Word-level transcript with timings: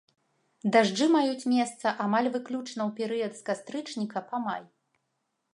Дажджы 0.75 1.07
маюць 1.15 1.49
месца 1.55 1.93
амаль 2.07 2.31
выключна 2.37 2.81
ў 2.87 2.89
перыяд 3.01 3.33
з 3.41 3.47
кастрычніка 3.51 4.29
па 4.33 4.37
май. 4.49 4.63